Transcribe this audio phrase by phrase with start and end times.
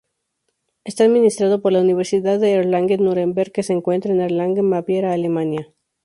[0.83, 5.71] Está administrado por la Universidad de Erlangen-Nuremberg, que se encuentra en Erlangen, Baviera, Alemania.